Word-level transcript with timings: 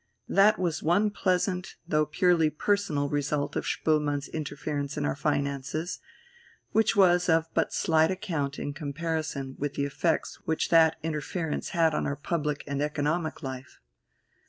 That 0.29 0.57
was 0.57 0.81
one 0.81 1.11
pleasant 1.11 1.75
though 1.87 2.07
purely 2.07 2.49
personal 2.49 3.07
result 3.07 3.55
of 3.55 3.65
Spoelmann's 3.67 4.29
interference 4.29 4.97
in 4.97 5.05
our 5.05 5.15
finances, 5.15 5.99
which 6.71 6.95
was 6.95 7.29
of 7.29 7.45
but 7.53 7.71
slight 7.71 8.09
account 8.09 8.57
in 8.57 8.73
comparison 8.73 9.55
with 9.59 9.75
the 9.75 9.85
effects 9.85 10.37
which 10.45 10.69
that 10.69 10.95
interference 11.03 11.69
had 11.77 11.93
on 11.93 12.07
our 12.07 12.15
public 12.15 12.63
and 12.65 12.81
economic 12.81 13.43
life. 13.43 13.79